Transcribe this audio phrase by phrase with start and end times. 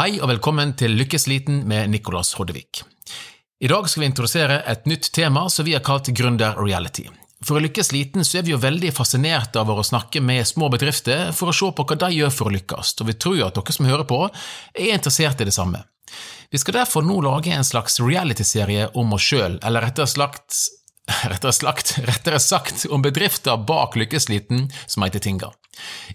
[0.00, 2.78] Hei og velkommen til Lykkesliten med Nicolas Hoddevik.
[3.60, 7.04] I dag skal vi introdusere et nytt tema som vi har kalt Gründer reality.
[7.44, 10.70] For å lykkes liten så er vi jo veldig fascinert av å snakke med små
[10.72, 13.50] bedrifter for å se på hva de gjør for å lykkes, og vi tror jo
[13.50, 14.22] at dere som hører på,
[14.72, 15.84] er interessert i det samme.
[16.48, 20.64] Vi skal derfor nå lage en slags realityserie om oss sjøl, eller rettere sagt
[21.28, 25.52] rettere, slakt, rettere sagt om bedrifter bak Lykkesliten som heter Tinga.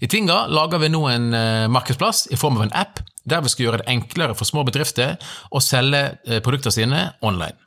[0.02, 3.52] I Tinga lager vi nå en eh, markedsplass i form av en app der vi
[3.52, 5.16] skal gjøre det enklere for små bedrifter
[5.50, 7.58] å selge eh, produktene sine online.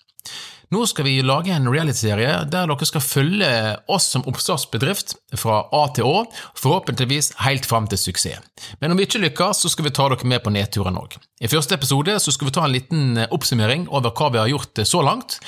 [0.69, 3.47] Nå skal vi lage en reality-serie der dere skal følge
[3.89, 6.27] oss som oppstartsbedrift fra A til Å,
[6.61, 8.45] forhåpentligvis helt fram til suksess.
[8.77, 11.17] Men om vi ikke lykkes, så skal vi ta dere med på nedturen òg.
[11.41, 14.53] I første episode så skal vi ta en liten eh, oppsummering over hva vi har
[14.53, 15.39] gjort så langt,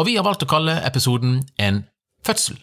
[0.00, 1.84] og vi har valgt å kalle episoden En
[2.24, 2.56] fødsel.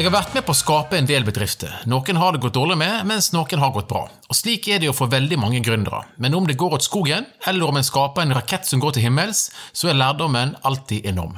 [0.00, 1.74] Jeg har vært med på å skape en del bedrifter.
[1.92, 4.06] Noen har det gått dårlig med, mens noen har gått bra.
[4.08, 6.06] Og Slik er det jo for veldig mange gründere.
[6.16, 9.04] Men om det går åt skogen, eller om en skaper en rakett som går til
[9.04, 11.36] himmels, så er lærdommen alltid enorm.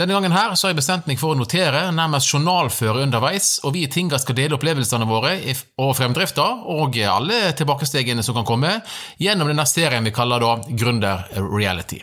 [0.00, 3.74] Denne gangen her så har jeg bestemt meg for å notere, nærmest journalføre underveis, og
[3.76, 5.34] vi i Tinga skal dele opplevelsene våre
[5.76, 8.72] og fremdrifter, og alle tilbakestegene som kan komme,
[9.20, 12.00] gjennom denne serien vi kaller da Gründer Reality.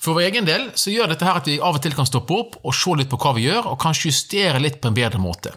[0.00, 2.36] For vår egen del så gjør dette her at vi av og til kan stoppe
[2.36, 5.20] opp og se litt på hva vi gjør, og kanskje justere litt på en bedre
[5.20, 5.52] måte.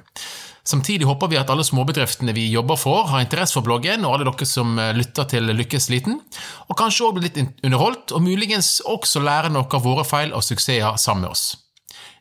[0.67, 4.29] Samtidig håper vi at alle småbedriftene vi jobber for, har interesse for bloggen, og alle
[4.29, 6.21] dere som eh, lytter til Lykkes liten,
[6.67, 10.43] og kanskje også blir litt underholdt, og muligens også lære noe av våre feil og
[10.43, 11.49] suksesser sammen med oss.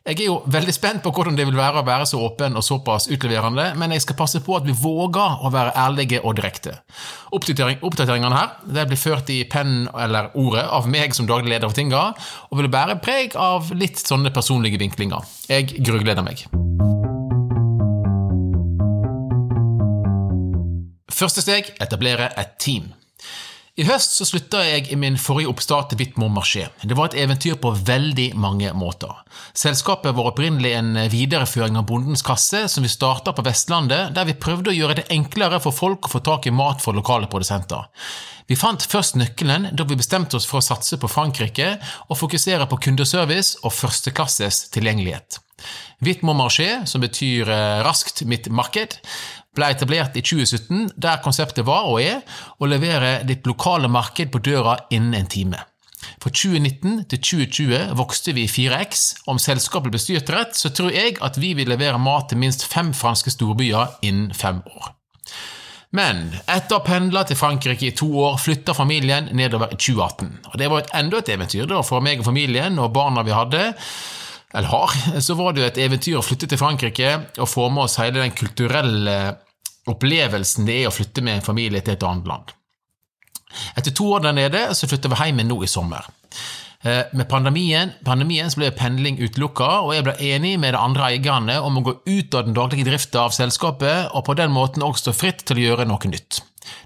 [0.03, 2.63] Jeg er jo veldig spent på hvordan det vil være å være så åpen og
[2.67, 6.73] såpass utleverende, men jeg skal passe på at vi våger å være ærlige og direkte.
[7.31, 11.69] Oppdatering, oppdateringene her det blir ført i pennen eller ordet av meg som daglig leder
[11.69, 12.01] av Tinga,
[12.51, 15.23] og vil bære preg av litt sånne personlige vinklinger.
[15.47, 16.43] Jeg grugleder meg.
[21.15, 22.91] Første steg etablere et team.
[23.73, 26.67] I høst så slutta jeg i min forrige oppstart til Vitmo Marché.
[26.85, 29.15] Det var et eventyr på veldig mange måter.
[29.57, 34.37] Selskapet var opprinnelig en videreføring av Bondens kasse, som vi starta på Vestlandet, der vi
[34.37, 37.89] prøvde å gjøre det enklere for folk å få tak i mat for lokale produsenter.
[38.45, 42.69] Vi fant først nøkkelen da vi bestemte oss for å satse på Frankrike og fokusere
[42.69, 45.39] på kundeservice og førsteklasses tilgjengelighet.
[46.03, 48.99] Vitmo Marché, som betyr eh, raskt mitt marked,
[49.53, 52.23] ble etablert i 2017, der konseptet var og er
[52.57, 55.61] å levere ditt lokale marked på døra innen en time.
[56.23, 59.03] Fra 2019 til 2020 vokste vi i 4x.
[59.31, 62.65] Om selskapet ble styrt rett, så tror jeg at vi vil levere mat til minst
[62.67, 64.91] fem franske storbyer innen fem år.
[65.93, 70.31] Men etter å ha pendla til Frankrike i to år, flytta familien nedover i 2018.
[70.49, 73.35] Og Det var et enda et eventyr da, for meg og familien og barna vi
[73.35, 73.63] hadde
[74.53, 77.87] eller har, så var det jo et eventyr å flytte til Frankrike og få med
[77.87, 79.17] oss hele den kulturelle
[79.89, 82.53] opplevelsen det er å flytte med en familie til et annet land.
[83.77, 86.07] Etter to år der nede så flytta vi hjem nå i sommer.
[86.83, 91.59] Eh, med pandemien, pandemien ble pendling utelukka, og jeg ble enig med de andre eierne
[91.63, 95.07] om å gå ut av den daglige drifta av selskapet, og på den måten også
[95.07, 96.41] stå fritt til å gjøre noe nytt.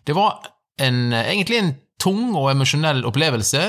[0.06, 0.38] Det var
[0.82, 3.64] en, egentlig en tung og emosjonell opplevelse,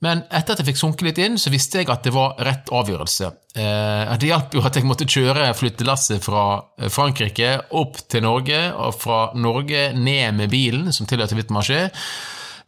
[0.00, 2.70] men etter at jeg fikk sunket litt inn, så visste jeg at det var rett
[2.72, 3.28] avgjørelse.
[3.52, 6.44] Eh, det hjalp jo at jeg måtte kjøre flyttelasset fra
[6.80, 11.82] eh, Frankrike opp til Norge, og fra Norge ned med bilen, som tilhørte Wittmarché,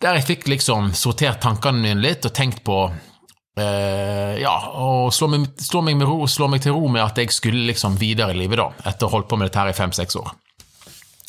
[0.02, 2.84] der jeg fikk liksom sortert tankene mine litt og tenkt på
[3.52, 7.34] Uh, ja, og slå meg, slå, meg ro, slå meg, til ro med at jeg
[7.36, 9.76] skulle liksom videre i livet, da, etter å ha holdt på med dette her i
[9.76, 10.30] fem-seks år.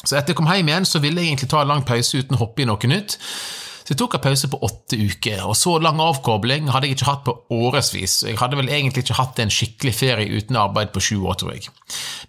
[0.05, 2.37] Så etter jeg kom hjem igjen, så ville jeg egentlig ta en lang pause uten
[2.37, 3.17] å hoppe i noe nytt.
[3.83, 7.09] Så jeg tok en pause på åtte uker, og så lang avkobling hadde jeg ikke
[7.09, 8.21] hatt på årevis.
[8.23, 11.55] Jeg hadde vel egentlig ikke hatt en skikkelig ferie uten arbeid på sju år, tror
[11.55, 11.67] jeg.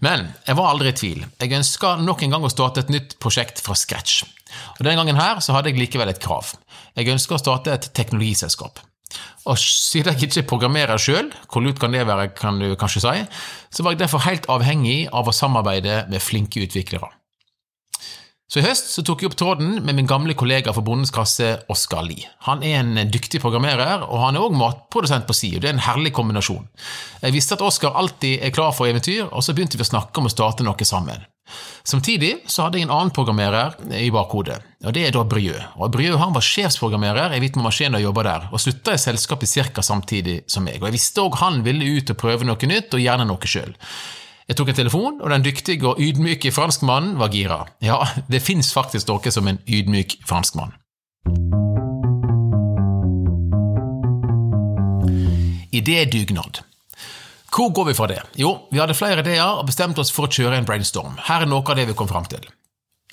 [0.02, 1.26] Men jeg var aldri i tvil.
[1.38, 4.24] Jeg ønska nok en gang å starte et nytt prosjekt fra scratch.
[4.74, 6.56] Og Denne gangen her så hadde jeg likevel et krav.
[6.98, 8.82] Jeg ønska å starte et teknologiselskap.
[9.50, 13.26] Og siden jeg ikke programmerer sjøl, hvor lurt kan det være, kan du kanskje si,
[13.70, 17.12] så var jeg derfor helt avhengig av å samarbeide med flinke utviklere.
[18.54, 21.48] Så I høst så tok jeg opp tråden med min gamle kollega for Bondens kasse,
[21.74, 22.28] Oskar Lie.
[22.46, 25.82] Han er en dyktig programmerer, og han er òg matprodusent på si, det er en
[25.82, 26.68] herlig kombinasjon.
[27.24, 30.22] Jeg visste at Oskar alltid er klar for eventyr, og så begynte vi å snakke
[30.22, 31.26] om å starte noe sammen.
[31.82, 35.58] Samtidig så hadde jeg en annen programmerer i bakhodet, og det er da Brjø.
[35.82, 39.50] Og Brjø han var sjefsprogrammerer i Hvitmo Maskin og jobba der, og slutta i selskapet
[39.50, 39.82] ca.
[39.82, 40.78] samtidig som meg.
[40.78, 43.74] Og Jeg visste òg han ville ut og prøve noe nytt, og gjerne noe sjøl.
[44.48, 47.62] Jeg tok en telefon, og den dyktige og ydmyke franskmannen var gira.
[47.80, 50.76] Ja, det fins faktisk noe som en ydmyk franskmann.
[55.74, 56.60] idédugnad.
[57.56, 58.22] Hvor går vi fra det?
[58.34, 61.18] Jo, vi hadde flere ideer og bestemte oss for å kjøre en brainstorm.
[61.28, 62.46] Her er noe av det vi kom fram til.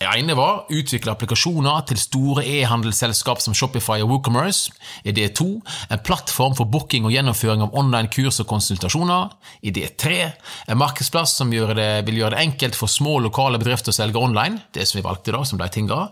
[0.02, 4.74] Ene var utvikle applikasjoner til store e-handelsselskap som Shopify og WooCommerce.
[5.06, 5.60] Idé to
[5.94, 9.30] en plattform for booking og gjennomføring av online kurs og konsultasjoner.
[9.62, 10.32] Idé tre
[10.66, 14.64] en markedsplass som det, vil gjøre det enkelt for små lokale bedrifter å selge online.
[14.74, 16.08] Det som vi valgte da, som ble tinga.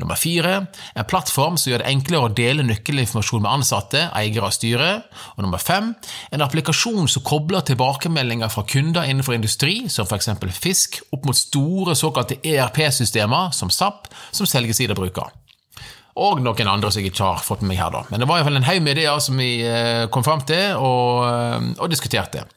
[0.00, 0.54] Nummer fire
[0.94, 4.90] en plattform som gjør det enklere å dele nøkkelinformasjon med ansatte, eiere og styre.
[5.36, 5.92] Og nummer fem
[6.32, 10.32] en applikasjon som kobler tilbakemeldinger fra kunder innenfor industri, som f.eks.
[10.56, 15.30] fisk, opp mot store såkalte ERP-systemer som SAP, som selgesider bruker.
[16.20, 18.02] Og noen andre som jeg ikke har fått med meg her, da.
[18.10, 21.28] Men det var iallfall en haug med ideer som vi eh, kom fram til og,
[21.28, 22.48] eh, og diskuterte.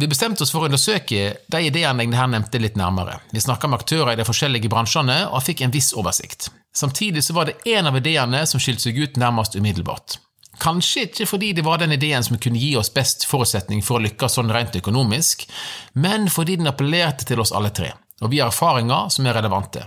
[0.00, 3.18] Vi bestemte oss for å undersøke de ideene jeg her nevnte litt nærmere.
[3.36, 6.46] Vi snakka med aktører i de forskjellige bransjene og fikk en viss oversikt.
[6.72, 10.16] Samtidig så var det én av ideene som skilte seg ut nærmest umiddelbart.
[10.60, 14.06] Kanskje ikke fordi det var den ideen som kunne gi oss best forutsetning for å
[14.06, 15.44] lykkes sånn rent økonomisk,
[16.00, 17.92] men fordi den appellerte til oss alle tre,
[18.24, 19.84] og vi har erfaringer som er relevante.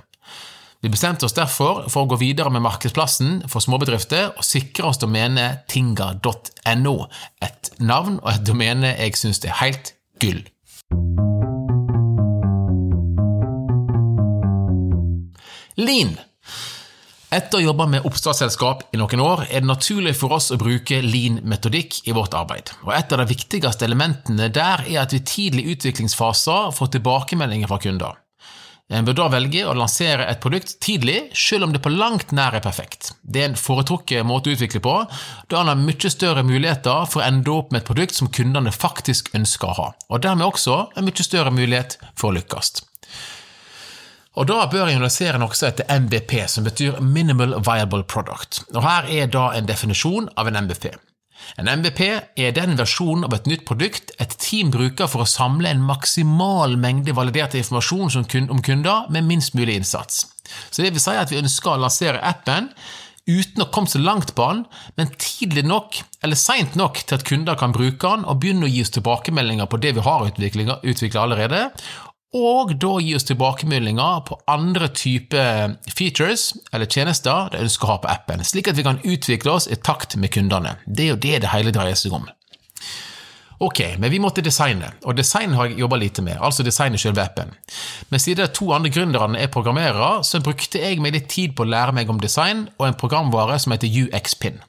[0.86, 5.02] Vi bestemte oss derfor for å gå videre med markedsplassen for småbedrifter og sikre oss
[5.02, 6.96] domenet tinga.no,
[7.42, 10.44] et navn og et domene jeg syns er helt gull.
[15.76, 16.16] Lean.
[17.34, 20.60] Etter å ha jobba med oppstartsselskap i noen år, er det naturlig for oss å
[20.62, 22.70] bruke lean-metodikk i vårt arbeid.
[22.86, 27.72] Og Et av de viktigste elementene der er at vi tidlig i utviklingsfaser får tilbakemeldinger
[27.72, 28.23] fra kunder.
[28.94, 32.54] En bør da velge å lansere et produkt tidlig, selv om det på langt nær
[32.54, 33.12] er perfekt.
[33.24, 34.96] Det er en foretrukket måte å utvikle på,
[35.50, 38.74] da han har mye større muligheter for å ende opp med et produkt som kundene
[38.76, 42.84] faktisk ønsker å ha, og dermed også en mye større mulighet for å lykkes.
[44.34, 48.64] Og Da bør jeg lansere noe som heter MVP, som betyr Minimal Viable Product.
[48.74, 50.90] Og Her er da en definisjon av en MVP.
[51.60, 55.70] En MVP er den versjonen av et nytt produkt et team bruker for å samle
[55.70, 60.26] en maksimal mengde validert informasjon om kunder med minst mulig innsats.
[60.72, 62.72] Så det vil si at vi ønsker å lansere appen
[63.24, 64.64] uten å komme så langt på den,
[65.00, 68.72] men tidlig nok, eller seint nok til at kunder kan bruke den og begynne å
[68.72, 71.70] gi oss tilbakemeldinger på det vi har utvikla allerede,
[72.34, 77.98] og da gi oss tilbakemeldinger på andre typer features eller tjenester de ønsker å ha
[78.02, 80.80] på appen, slik at vi kan utvikle oss i takt med kundene.
[80.86, 82.26] Det er jo det det hele dreier seg om.
[83.64, 87.24] Ok, men vi måtte designe, og design har jeg jobba lite med, altså designe selve
[87.24, 87.54] appen.
[88.10, 91.64] Men siden de to andre gründerne er programmerere, så brukte jeg meg litt tid på
[91.64, 94.60] å lære meg om design og en programvare som heter UXPin.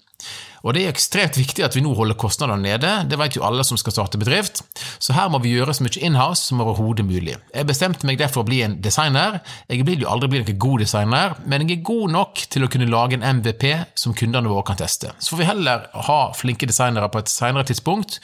[0.65, 3.65] Og det er ekstremt viktig at vi nå holder kostnadene nede, det vet jo alle
[3.69, 4.63] som skal starte bedrift,
[5.03, 7.37] så her må vi gjøre så mye inhouse som overhodet mulig.
[7.53, 9.43] Jeg bestemte meg derfor å bli en designer.
[9.69, 12.71] Jeg vil jo aldri bli noen god designer, men jeg er god nok til å
[12.73, 13.69] kunne lage en MVP
[14.01, 15.13] som kundene våre kan teste.
[15.19, 18.19] Så får vi heller ha flinke designere på et senere tidspunkt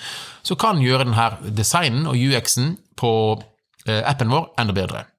[0.47, 3.13] som kan gjøre denne designen og UX-en på
[3.85, 5.10] eh, appen vår enda bedre.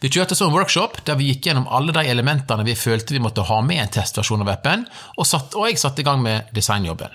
[0.00, 3.22] Vi kjørte så en workshop der vi gikk gjennom alle de elementene vi følte vi
[3.22, 6.50] måtte ha med en testversjon av appen, og, satt, og jeg satte i gang med
[6.56, 7.14] designjobben.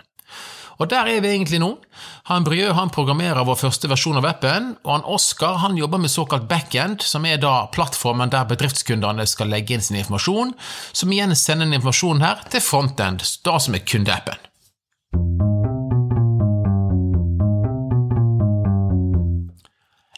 [0.79, 1.73] Og der er vi egentlig nå.
[2.31, 6.11] Han Brieu han programmerer vår første versjon av appen, og han Oskar han jobber med
[6.11, 10.55] såkalt backend, som er da plattformen der bedriftskundene skal legge inn sin informasjon,
[10.93, 14.39] som igjen sender den informasjonen her til frontend, da som er kundeappen.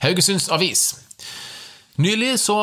[0.01, 1.00] Haugesunds Avis
[2.01, 2.55] Nylig så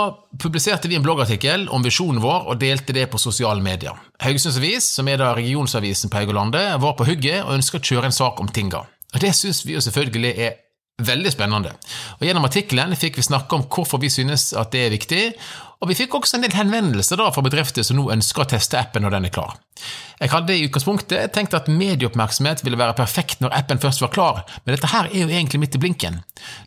[0.43, 3.95] publiserte vi en bloggartikkel om visjonen vår og delte det på sosiale medier.
[4.25, 8.11] Haugesunds Avis, som er da regionsavisen på Haugalandet, var på hugget og ønska å kjøre
[8.11, 8.83] en sak om tinga.
[9.15, 10.57] Og Det syns vi jo selvfølgelig er
[10.99, 11.75] veldig spennende.
[12.19, 15.23] Og Gjennom artikkelen fikk vi snakke om hvorfor vi synes at det er viktig,
[15.79, 18.81] og vi fikk også en del henvendelser da fra bedrifter som nå ønsker å teste
[18.81, 19.53] appen når den er klar.
[20.19, 24.41] Jeg hadde i utgangspunktet tenkt at medieoppmerksomhet ville være perfekt når appen først var klar,
[24.65, 26.19] men dette her er jo egentlig midt i blinken.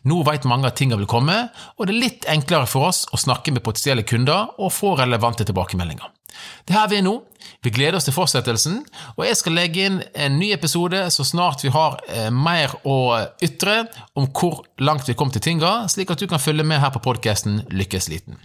[0.08, 1.36] Nå vet mange at tinga vil komme,
[1.76, 5.44] og det er litt enklere for oss å snakke med potensielle kunder og få relevante
[5.44, 6.08] tilbakemeldinger.
[6.68, 7.18] Det her vi er nå.
[7.62, 8.80] Vi gleder oss til fortsettelsen,
[9.16, 12.98] og jeg skal legge inn en ny episode så snart vi har eh, mer å
[13.42, 13.84] ytre
[14.18, 17.02] om hvor langt vi kom til tinga, slik at du kan følge med her på
[17.02, 18.38] podkasten Lykkes liten.